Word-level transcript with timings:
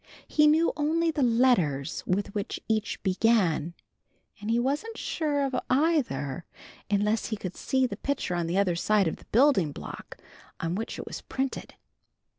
He 0.27 0.47
knew 0.47 0.73
only 0.75 1.11
the 1.11 1.21
letters 1.21 2.01
with 2.07 2.33
which 2.33 2.59
each 2.67 3.03
began, 3.03 3.75
and 4.39 4.49
he 4.49 4.57
wasn't 4.57 4.97
sure 4.97 5.43
of 5.45 5.55
either 5.69 6.43
unless 6.89 7.27
he 7.27 7.37
could 7.37 7.55
see 7.55 7.85
the 7.85 7.97
picture 7.97 8.33
on 8.33 8.47
the 8.47 8.57
other 8.57 8.75
side 8.75 9.07
of 9.07 9.17
the 9.17 9.25
building 9.25 9.71
block 9.71 10.17
on 10.59 10.73
which 10.73 10.97
it 10.97 11.05
was 11.05 11.21
printed. 11.21 11.75